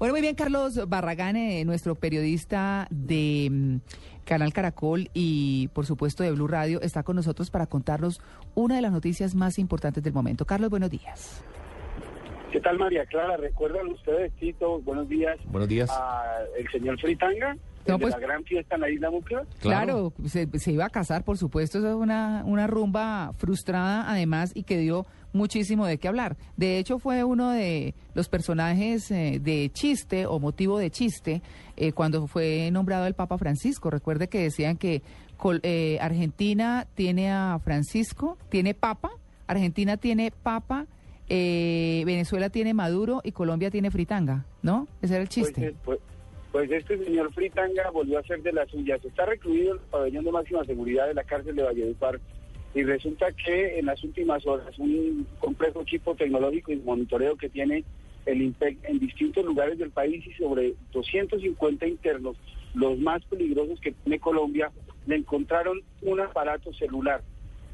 Bueno, 0.00 0.14
muy 0.14 0.22
bien, 0.22 0.34
Carlos 0.34 0.88
Barragán, 0.88 1.36
eh, 1.36 1.62
nuestro 1.66 1.94
periodista 1.94 2.88
de 2.88 3.48
mm, 3.50 3.76
Canal 4.24 4.50
Caracol 4.54 5.10
y, 5.12 5.68
por 5.74 5.84
supuesto, 5.84 6.22
de 6.22 6.32
Blue 6.32 6.48
Radio, 6.48 6.80
está 6.80 7.02
con 7.02 7.16
nosotros 7.16 7.50
para 7.50 7.66
contarnos 7.66 8.22
una 8.54 8.76
de 8.76 8.80
las 8.80 8.92
noticias 8.92 9.34
más 9.34 9.58
importantes 9.58 10.02
del 10.02 10.14
momento. 10.14 10.46
Carlos, 10.46 10.70
buenos 10.70 10.88
días. 10.88 11.44
¿Qué 12.50 12.60
tal, 12.60 12.78
María 12.78 13.04
Clara? 13.04 13.36
¿Recuerdan 13.36 13.88
ustedes, 13.88 14.32
Tito? 14.40 14.80
Buenos 14.80 15.06
días. 15.06 15.36
Buenos 15.44 15.68
días. 15.68 15.90
A 15.92 16.44
el 16.56 16.66
señor 16.70 16.98
Fritanga, 16.98 17.58
No, 17.90 17.96
el 17.96 18.00
pues- 18.02 18.14
de 18.14 18.20
la 18.20 18.26
gran 18.26 18.44
fiesta 18.44 18.74
en 18.76 18.80
la 18.80 18.90
isla. 18.90 19.10
Claro, 19.60 20.12
se, 20.26 20.48
se 20.58 20.72
iba 20.72 20.84
a 20.86 20.90
casar, 20.90 21.24
por 21.24 21.36
supuesto, 21.38 21.78
eso 21.78 21.88
es 21.88 21.94
una, 21.94 22.42
una 22.46 22.66
rumba 22.66 23.32
frustrada, 23.38 24.10
además, 24.10 24.52
y 24.54 24.62
que 24.64 24.78
dio 24.78 25.06
muchísimo 25.32 25.86
de 25.86 25.98
qué 25.98 26.08
hablar. 26.08 26.36
De 26.56 26.78
hecho, 26.78 26.98
fue 26.98 27.22
uno 27.24 27.50
de 27.50 27.94
los 28.14 28.28
personajes 28.28 29.10
eh, 29.10 29.38
de 29.40 29.70
chiste 29.72 30.26
o 30.26 30.38
motivo 30.40 30.78
de 30.78 30.90
chiste 30.90 31.42
eh, 31.76 31.92
cuando 31.92 32.26
fue 32.26 32.70
nombrado 32.72 33.06
el 33.06 33.14
Papa 33.14 33.38
Francisco. 33.38 33.90
Recuerde 33.90 34.28
que 34.28 34.40
decían 34.42 34.76
que 34.76 35.02
col- 35.36 35.60
eh, 35.62 35.98
Argentina 36.00 36.86
tiene 36.94 37.30
a 37.30 37.58
Francisco, 37.62 38.38
tiene 38.48 38.74
Papa, 38.74 39.10
Argentina 39.46 39.96
tiene 39.96 40.32
Papa, 40.42 40.86
eh, 41.28 42.02
Venezuela 42.06 42.50
tiene 42.50 42.74
Maduro 42.74 43.20
y 43.22 43.30
Colombia 43.32 43.70
tiene 43.70 43.90
Fritanga, 43.92 44.46
¿no? 44.62 44.88
Ese 45.00 45.14
era 45.14 45.22
el 45.22 45.28
chiste. 45.28 45.74
pues, 45.84 46.00
pues 46.52 46.70
este 46.70 47.02
señor 47.04 47.32
Fritanga 47.32 47.90
volvió 47.90 48.18
a 48.18 48.20
hacer 48.20 48.42
de 48.42 48.52
las 48.52 48.68
suyas. 48.70 49.04
Está 49.04 49.24
recluido 49.24 49.74
en 49.74 49.80
el 49.80 49.86
pabellón 49.90 50.24
de 50.24 50.32
máxima 50.32 50.64
seguridad 50.64 51.06
de 51.06 51.14
la 51.14 51.24
cárcel 51.24 51.54
de 51.54 51.62
Valledupar. 51.62 52.20
Y 52.74 52.82
resulta 52.82 53.32
que 53.32 53.78
en 53.78 53.86
las 53.86 54.02
últimas 54.02 54.46
horas 54.46 54.78
un 54.78 55.26
complejo 55.38 55.82
equipo 55.82 56.14
tecnológico 56.14 56.72
y 56.72 56.76
monitoreo 56.76 57.36
que 57.36 57.48
tiene 57.48 57.84
el 58.26 58.42
INPEC 58.42 58.78
en 58.84 58.98
distintos 58.98 59.44
lugares 59.44 59.78
del 59.78 59.90
país 59.90 60.24
y 60.26 60.32
sobre 60.34 60.74
250 60.92 61.86
internos, 61.86 62.36
los 62.74 62.98
más 62.98 63.24
peligrosos 63.24 63.80
que 63.80 63.92
tiene 63.92 64.20
Colombia, 64.20 64.70
le 65.06 65.16
encontraron 65.16 65.80
un 66.02 66.20
aparato 66.20 66.72
celular. 66.74 67.22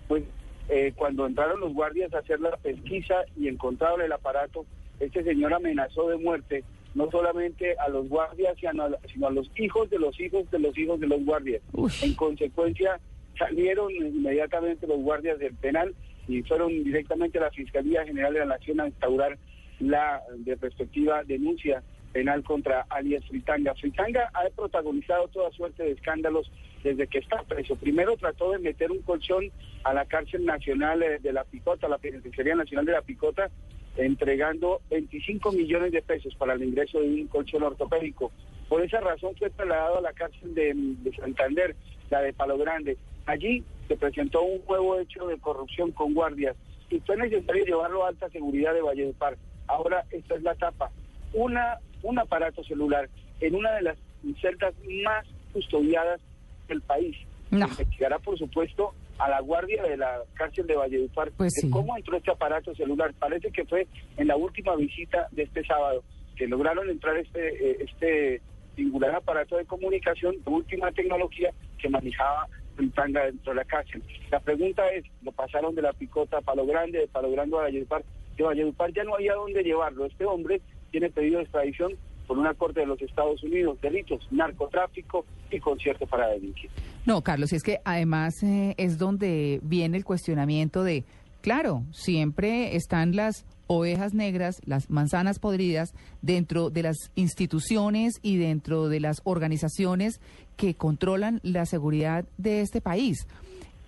Pues 0.09 0.25
eh, 0.69 0.93
cuando 0.97 1.27
entraron 1.27 1.61
los 1.61 1.75
guardias 1.75 2.13
a 2.15 2.19
hacer 2.19 2.41
la 2.41 2.57
pesquisa 2.57 3.25
y 3.37 3.49
encontraron 3.49 4.01
el 4.03 4.13
aparato, 4.13 4.65
este 5.01 5.25
señor 5.25 5.53
amenazó 5.53 6.09
de 6.09 6.17
muerte 6.17 6.65
no 6.97 7.11
solamente 7.11 7.77
a 7.79 7.89
los 7.91 8.09
guardias, 8.09 8.57
sino 8.59 8.83
a, 8.83 8.91
sino 9.13 9.27
a 9.27 9.31
los 9.31 9.51
hijos 9.57 9.91
de 9.91 9.99
los 9.99 10.19
hijos 10.19 10.51
de 10.51 10.59
los 10.59 10.77
hijos 10.79 10.99
de 10.99 11.07
los 11.07 11.23
guardias. 11.25 11.63
Uf. 11.73 12.03
En 12.03 12.15
consecuencia, 12.15 12.99
salieron 13.39 13.93
inmediatamente 13.93 14.87
los 14.87 15.01
guardias 15.01 15.39
del 15.39 15.55
penal 15.55 15.95
y 16.27 16.43
fueron 16.43 16.71
directamente 16.85 17.39
a 17.39 17.43
la 17.43 17.51
Fiscalía 17.51 18.05
General 18.07 18.33
de 18.33 18.41
la 18.41 18.47
Nación 18.47 18.81
a 18.81 18.87
instaurar 18.87 19.39
la 19.79 20.23
de 20.39 20.55
respectiva 20.55 21.23
denuncia 21.23 21.83
penal 22.15 22.43
contra 22.43 22.87
alias 22.89 23.23
Fritanga. 23.27 23.75
Fritanga 23.75 24.31
ha 24.33 24.49
protagonizado 24.57 25.29
toda 25.29 25.51
suerte 25.51 25.83
de 25.83 25.93
escándalos 25.93 26.51
desde 26.83 27.07
que 27.09 27.19
está 27.19 27.43
preso. 27.43 27.77
Primero 27.77 28.17
trató 28.17 28.53
de 28.53 28.59
meter 28.59 28.91
un 28.91 29.03
colchón 29.03 29.51
a 29.85 29.93
la 29.93 30.07
cárcel 30.07 30.47
nacional 30.47 31.03
eh, 31.03 31.19
de 31.21 31.33
la 31.35 31.45
Picota, 31.45 31.89
la 31.89 31.99
Penitenciaría 31.99 32.55
Nacional 32.55 32.87
de 32.87 32.93
la 32.93 33.03
Picota, 33.03 33.51
entregando 33.97 34.81
25 34.91 35.53
millones 35.53 35.93
de 35.93 36.03
pesos 36.03 36.35
para 36.35 36.55
el 36.55 36.63
ingreso 36.63 37.01
de 37.01 37.09
un 37.09 37.27
colchón 37.29 37.63
ortopédico. 37.63 38.31
Por 38.69 38.83
esa 38.83 39.01
razón 39.01 39.35
fue 39.37 39.51
trasladado 39.51 39.99
a 39.99 40.01
la 40.01 40.13
cárcel 40.13 40.55
de, 40.55 40.73
de 40.75 41.17
Santander, 41.17 41.77
la 42.11 42.21
de 42.21 42.33
Palo 42.33 42.59
Grande. 42.59 42.97
Allí 43.27 43.65
se 43.89 43.97
presentó 43.97 44.43
un 44.43 44.63
nuevo 44.69 44.99
hecho 44.99 45.27
de 45.27 45.39
corrupción 45.39 45.93
con 45.93 46.15
guardias 46.15 46.57
y 46.91 47.01
fue 47.01 47.17
necesario 47.17 47.65
llevarlo 47.65 48.05
a 48.05 48.09
alta 48.09 48.29
seguridad 48.31 48.75
de 48.75 48.83
Valledupar. 48.83 49.37
Ahora 49.67 50.05
esta 50.11 50.35
es 50.35 50.43
la 50.43 50.53
etapa. 50.53 50.91
Una, 51.33 51.79
un 52.03 52.19
aparato 52.19 52.63
celular 52.65 53.09
en 53.41 53.55
una 53.55 53.73
de 53.73 53.83
las 53.83 53.99
celdas 54.41 54.75
más 55.03 55.27
custodiadas 55.53 56.21
del 56.69 56.81
país. 56.83 57.17
No. 57.51 57.67
Investigará, 57.67 58.19
por 58.19 58.39
supuesto, 58.39 58.95
a 59.19 59.29
la 59.29 59.41
guardia 59.41 59.83
de 59.83 59.97
la 59.97 60.21
cárcel 60.35 60.67
de 60.67 60.77
Valledupar 60.77 61.31
Pues 61.37 61.55
de 61.55 61.63
sí. 61.63 61.71
cómo 61.71 61.97
entró 61.97 62.17
este 62.17 62.31
aparato 62.31 62.75
celular. 62.75 63.15
Parece 63.19 63.51
que 63.51 63.65
fue 63.65 63.87
en 64.17 64.29
la 64.29 64.37
última 64.37 64.77
visita 64.77 65.29
de 65.33 65.45
este 65.45 65.65
sábado 65.65 66.03
que 66.37 66.47
lograron 66.47 66.89
entrar 66.91 67.17
este, 67.17 67.71
eh, 67.71 67.77
este 67.81 68.43
singular 68.75 69.15
aparato 69.15 69.57
de 69.57 69.65
comunicación 69.65 70.35
de 70.45 70.51
última 70.51 70.93
tecnología 70.93 71.51
que 71.79 71.89
manejaba 71.89 72.47
Fritanga 72.77 73.25
dentro 73.25 73.53
de 73.53 73.57
la 73.57 73.65
cárcel. 73.65 74.03
La 74.31 74.39
pregunta 74.41 74.87
es, 74.91 75.05
lo 75.23 75.33
pasaron 75.33 75.75
de 75.75 75.81
la 75.83 75.95
picota 75.95 76.39
a 76.39 76.43
Palo 76.43 76.67
Grande, 76.67 76.99
de 76.99 77.09
Palo 77.09 77.31
Grande 77.31 77.57
a 77.57 77.63
Valledupar, 77.63 78.05
de 78.37 78.45
Valledupar 78.45 78.93
ya 78.93 79.05
no 79.05 79.15
había 79.15 79.33
dónde 79.35 79.63
llevarlo. 79.63 80.05
Este 80.05 80.27
hombre 80.27 80.61
tiene 80.91 81.09
pedido 81.11 81.39
de 81.39 81.45
extradición 81.45 81.95
por 82.27 82.39
una 82.39 82.55
corte 82.55 82.81
de 82.81 82.87
los 82.87 83.01
Estados 83.01 83.43
Unidos, 83.43 83.81
delitos, 83.81 84.27
narcotráfico 84.31 85.25
y 85.51 85.61
concierto 85.61 86.07
para 86.07 86.29
delinquir. 86.29 86.71
No, 87.05 87.23
Carlos, 87.23 87.53
es 87.53 87.63
que 87.63 87.81
además 87.85 88.43
eh, 88.43 88.75
es 88.79 88.99
donde 88.99 89.61
viene 89.63 89.97
el 89.97 90.05
cuestionamiento 90.05 90.83
de, 90.83 91.05
claro, 91.41 91.85
siempre 91.93 92.77
están 92.77 93.15
las 93.15 93.45
ovejas 93.69 94.15
negras, 94.15 94.61
las 94.65 94.91
manzanas 94.91 95.39
podridas 95.39 95.93
dentro 96.23 96.71
de 96.71 96.83
las 96.83 96.97
instituciones 97.15 98.15
y 98.23 98.37
dentro 98.37 98.89
de 98.89 99.01
las 99.01 99.21
organizaciones 99.25 100.21
que 100.57 100.75
controlan 100.75 101.41
la 101.43 101.67
seguridad 101.67 102.25
de 102.39 102.61
este 102.61 102.81
país. 102.81 103.27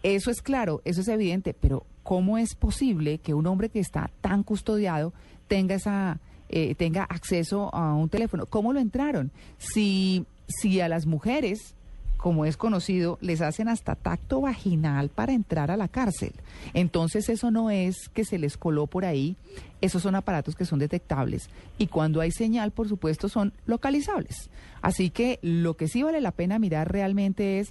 Eso 0.03 0.31
es 0.31 0.43
claro, 0.43 0.81
eso 0.85 1.01
es 1.01 1.09
evidente, 1.09 1.55
pero 1.55 1.85
¿cómo 2.03 2.39
es 2.39 2.55
posible 2.55 3.19
que 3.19 3.35
un 3.35 3.47
hombre 3.47 3.69
que 3.69 3.81
está 3.81 4.11
tan 4.21 4.43
custodiado 4.43 5.13
tenga 5.49 5.75
esa 5.75 6.21
eh, 6.49 6.75
tenga 6.75 7.05
acceso 7.05 7.75
a 7.75 7.95
un 7.95 8.09
teléfono? 8.09 8.47
¿Cómo 8.47 8.73
lo 8.73 8.81
entraron? 8.81 9.31
Si 9.59 10.25
si 10.49 10.81
a 10.81 10.89
las 10.89 11.07
mujeres 11.07 11.75
como 12.17 12.45
es 12.45 12.57
conocido, 12.57 13.17
les 13.21 13.41
hacen 13.41 13.69
hasta 13.69 13.95
tacto 13.95 14.41
vaginal 14.41 15.09
para 15.09 15.33
entrar 15.33 15.71
a 15.71 15.77
la 15.77 15.87
cárcel. 15.87 16.33
Entonces 16.75 17.29
eso 17.29 17.53
no 17.53 17.71
es 17.71 18.09
que 18.09 18.25
se 18.25 18.39
les 18.39 18.57
coló 18.57 18.89
por 18.89 19.05
ahí, 19.05 19.37
esos 19.81 20.03
son 20.03 20.17
aparatos 20.17 20.57
que 20.57 20.65
son 20.65 20.81
detectables 20.81 21.49
y 21.79 21.87
cuando 21.87 22.21
hay 22.21 22.33
señal, 22.33 22.73
por 22.73 22.89
supuesto, 22.89 23.29
son 23.29 23.53
localizables. 23.67 24.51
Así 24.83 25.11
que 25.11 25.39
lo 25.43 25.77
que 25.77 25.87
sí 25.87 26.03
vale 26.03 26.21
la 26.21 26.33
pena 26.33 26.59
mirar 26.59 26.91
realmente 26.91 27.61
es 27.61 27.71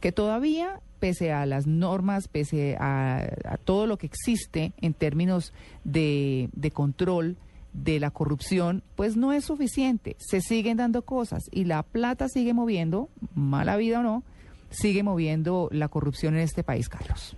que 0.00 0.12
todavía, 0.12 0.80
pese 0.98 1.32
a 1.32 1.46
las 1.46 1.66
normas, 1.66 2.28
pese 2.28 2.76
a, 2.78 3.30
a 3.46 3.56
todo 3.56 3.86
lo 3.86 3.96
que 3.96 4.06
existe 4.06 4.72
en 4.82 4.92
términos 4.92 5.54
de, 5.84 6.50
de 6.52 6.70
control, 6.70 7.38
de 7.72 8.00
la 8.00 8.10
corrupción, 8.10 8.82
pues 8.96 9.16
no 9.16 9.32
es 9.32 9.44
suficiente. 9.44 10.16
Se 10.18 10.40
siguen 10.40 10.76
dando 10.76 11.02
cosas 11.02 11.48
y 11.52 11.64
la 11.64 11.82
plata 11.82 12.28
sigue 12.28 12.52
moviendo, 12.54 13.08
mala 13.34 13.76
vida 13.76 14.00
o 14.00 14.02
no, 14.02 14.24
sigue 14.70 15.02
moviendo 15.02 15.68
la 15.72 15.88
corrupción 15.88 16.34
en 16.34 16.40
este 16.40 16.62
país, 16.62 16.88
Carlos. 16.88 17.36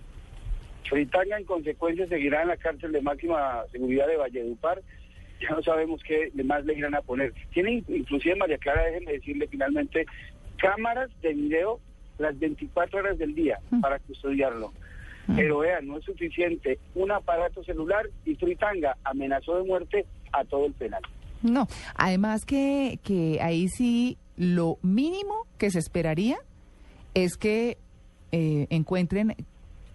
Fritanga, 0.89 1.37
en 1.37 1.45
consecuencia, 1.45 2.07
seguirá 2.07 2.41
en 2.41 2.49
la 2.49 2.57
cárcel 2.57 2.91
de 2.91 3.01
máxima 3.01 3.63
seguridad 3.71 4.07
de 4.07 4.17
Valledupar. 4.17 4.81
Ya 5.41 5.49
no 5.55 5.61
sabemos 5.63 6.01
qué 6.07 6.31
más 6.43 6.63
le 6.65 6.75
irán 6.75 6.95
a 6.95 7.01
poner. 7.01 7.33
Tiene 7.53 7.83
inclusive, 7.87 8.35
María 8.35 8.57
Clara, 8.57 8.83
déjenme 8.85 9.13
decirle 9.13 9.47
finalmente, 9.47 10.05
cámaras 10.57 11.09
de 11.21 11.33
video 11.33 11.79
las 12.19 12.37
24 12.37 12.99
horas 12.99 13.17
del 13.17 13.33
día 13.33 13.59
Mm. 13.71 13.81
para 13.81 13.99
custodiarlo. 13.99 14.71
Mm. 15.27 15.35
Pero 15.35 15.59
vean, 15.59 15.87
no 15.87 15.97
es 15.97 16.05
suficiente 16.05 16.79
un 16.95 17.11
aparato 17.11 17.63
celular 17.63 18.09
y 18.25 18.35
Fritanga 18.35 18.97
amenazó 19.03 19.57
de 19.57 19.63
muerte 19.63 20.05
a 20.31 20.43
todo 20.45 20.65
el 20.65 20.73
penal. 20.73 21.01
No, 21.41 21.67
además 21.95 22.45
que, 22.45 22.99
que 23.03 23.39
ahí 23.41 23.67
sí 23.67 24.17
lo 24.37 24.77
mínimo 24.81 25.45
que 25.57 25.69
se 25.71 25.79
esperaría 25.79 26.37
es 27.13 27.37
que 27.37 27.77
eh, 28.31 28.67
encuentren 28.69 29.35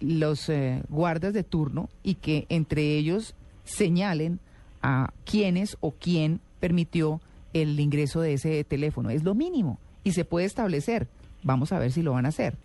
los 0.00 0.48
eh, 0.48 0.82
guardas 0.88 1.32
de 1.32 1.42
turno 1.42 1.88
y 2.02 2.14
que 2.14 2.46
entre 2.48 2.96
ellos 2.96 3.34
señalen 3.64 4.38
a 4.82 5.12
quiénes 5.24 5.76
o 5.80 5.92
quién 5.92 6.40
permitió 6.60 7.20
el 7.52 7.78
ingreso 7.80 8.20
de 8.20 8.34
ese 8.34 8.62
teléfono. 8.64 9.10
Es 9.10 9.24
lo 9.24 9.34
mínimo 9.34 9.78
y 10.04 10.12
se 10.12 10.24
puede 10.24 10.46
establecer. 10.46 11.08
Vamos 11.42 11.72
a 11.72 11.78
ver 11.78 11.92
si 11.92 12.02
lo 12.02 12.12
van 12.12 12.26
a 12.26 12.28
hacer. 12.28 12.56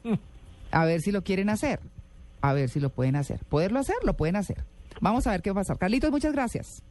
A 0.71 0.85
ver 0.85 1.01
si 1.01 1.11
lo 1.11 1.23
quieren 1.23 1.49
hacer. 1.49 1.79
A 2.43 2.51
ver 2.51 2.67
si 2.67 2.81
lo 2.81 2.89
pueden 2.89 3.15
hacer. 3.15 3.39
¿Poderlo 3.47 3.79
hacer? 3.79 3.95
Lo 4.03 4.15
pueden 4.15 4.35
hacer. 4.35 4.65
Vamos 4.99 5.25
a 5.27 5.31
ver 5.31 5.41
qué 5.41 5.49
va 5.51 5.61
a 5.61 5.63
pasar. 5.63 5.77
Carlitos, 5.77 6.11
muchas 6.11 6.33
gracias. 6.33 6.83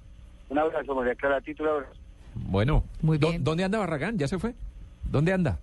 Un 0.48 0.58
abrazo, 0.58 0.94
María 0.94 1.14
Clara, 1.14 1.36
a 1.36 1.40
ti 1.42 1.54
un 1.60 1.68
abrazo. 1.68 1.92
Bueno. 2.34 2.84
Muy 3.02 3.18
¿Dó- 3.18 3.28
bien. 3.28 3.44
¿Dónde 3.44 3.62
anda 3.64 3.78
Barragán? 3.78 4.16
¿Ya 4.16 4.26
se 4.28 4.38
fue? 4.38 4.54
¿Dónde 5.04 5.30
anda? 5.30 5.58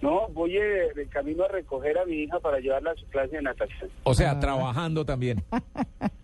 No, 0.00 0.28
voy 0.28 0.56
eh, 0.56 0.92
de 0.94 1.06
camino 1.08 1.42
a 1.44 1.48
recoger 1.48 1.98
a 1.98 2.04
mi 2.06 2.22
hija 2.22 2.38
para 2.38 2.60
llevarla 2.60 2.92
a 2.92 2.94
su 2.94 3.04
clase 3.06 3.34
de 3.36 3.42
natación. 3.42 3.90
O 4.04 4.14
sea, 4.14 4.30
Ah. 4.30 4.38
trabajando 4.40 5.04
también. 5.04 5.42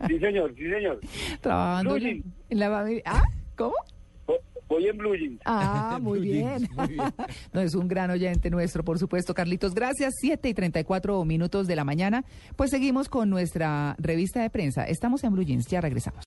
Sí, 0.06 0.20
señor, 0.20 0.54
sí, 0.56 0.70
señor. 0.70 1.00
Trabajando 1.40 1.96
en, 1.96 2.22
la 2.50 2.70
familia. 2.70 3.02
¿Ah? 3.04 3.22
¿Cómo? 3.56 3.74
Voy 4.76 4.88
en 4.88 4.98
Blue 4.98 5.16
Jeans. 5.16 5.40
Ah, 5.46 5.98
muy 6.02 6.18
Blue 6.18 6.28
bien. 6.28 6.58
Jeans, 6.58 6.76
muy 6.76 6.88
bien. 6.88 7.14
no, 7.54 7.60
es 7.62 7.74
un 7.74 7.88
gran 7.88 8.10
oyente 8.10 8.50
nuestro, 8.50 8.84
por 8.84 8.98
supuesto. 8.98 9.32
Carlitos, 9.32 9.74
gracias. 9.74 10.12
7 10.20 10.50
y 10.50 10.52
34 10.54 11.24
minutos 11.24 11.66
de 11.66 11.76
la 11.76 11.84
mañana. 11.84 12.24
Pues 12.56 12.70
seguimos 12.70 13.08
con 13.08 13.30
nuestra 13.30 13.96
revista 13.98 14.42
de 14.42 14.50
prensa. 14.50 14.84
Estamos 14.84 15.24
en 15.24 15.32
Blue 15.32 15.44
Jeans, 15.44 15.66
ya 15.66 15.80
regresamos. 15.80 16.24